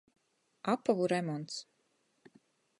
Apovu 0.73 1.05
remonts. 1.13 1.55